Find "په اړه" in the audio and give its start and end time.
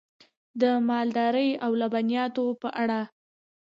2.61-3.01